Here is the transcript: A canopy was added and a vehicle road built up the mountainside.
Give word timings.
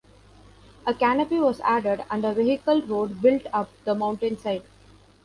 A 0.87 0.95
canopy 0.95 1.37
was 1.37 1.59
added 1.59 2.03
and 2.09 2.25
a 2.25 2.33
vehicle 2.33 2.81
road 2.81 3.21
built 3.21 3.43
up 3.53 3.69
the 3.85 3.93
mountainside. 3.93 4.63